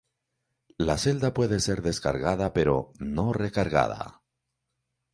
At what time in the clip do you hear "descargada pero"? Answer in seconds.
1.83-2.91